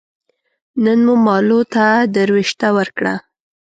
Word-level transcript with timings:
نن 0.83 0.99
مو 1.05 1.15
مالو 1.25 1.59
ته 1.73 1.85
دروشته 2.17 2.67
ور 2.77 2.87
کړه 2.97 3.15